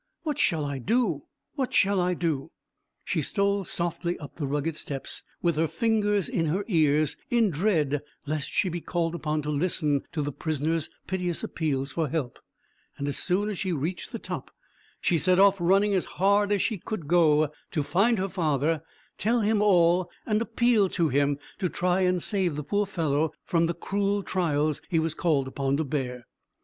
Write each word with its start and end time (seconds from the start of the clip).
"What 0.23 0.39
shall 0.39 0.65
I 0.65 0.79
do 0.79 1.25
what 1.53 1.75
shall 1.75 2.01
I 2.01 2.15
do?" 2.15 2.49
She 3.03 3.21
stole 3.21 3.63
softly 3.63 4.17
up 4.17 4.33
the 4.35 4.47
rugged 4.47 4.75
steps, 4.75 5.21
with 5.43 5.57
her 5.57 5.67
fingers 5.67 6.27
in 6.27 6.47
her 6.47 6.63
ears, 6.67 7.15
in 7.29 7.51
dread 7.51 8.01
lest 8.25 8.47
she 8.49 8.61
should 8.61 8.71
be 8.71 8.81
called 8.81 9.13
upon 9.13 9.43
to 9.43 9.51
listen 9.51 10.01
to 10.13 10.23
the 10.23 10.31
prisoner's 10.31 10.89
piteous 11.05 11.43
appeals 11.43 11.91
for 11.91 12.09
help; 12.09 12.39
and, 12.97 13.07
as 13.07 13.17
soon 13.17 13.47
as 13.47 13.59
she 13.59 13.71
reached 13.71 14.11
the 14.11 14.17
top, 14.17 14.49
she 15.01 15.19
set 15.19 15.37
off 15.37 15.57
running 15.59 15.93
as 15.93 16.05
hard 16.17 16.51
as 16.51 16.63
she 16.63 16.79
could 16.79 17.07
go, 17.07 17.51
to 17.69 17.83
find 17.83 18.17
her 18.17 18.27
father, 18.27 18.81
tell 19.19 19.41
him 19.41 19.61
all, 19.61 20.09
and 20.25 20.41
appeal 20.41 20.89
to 20.89 21.09
him 21.09 21.37
to 21.59 21.69
try 21.69 22.01
and 22.01 22.23
save 22.23 22.55
the 22.55 22.63
poor 22.63 22.87
fellow 22.87 23.31
from 23.45 23.67
the 23.67 23.75
cruel 23.75 24.23
trials 24.23 24.81
he 24.89 24.97
was 24.97 25.13
called 25.13 25.47
upon 25.47 25.77
to 25.77 25.83
bear. 25.83 26.25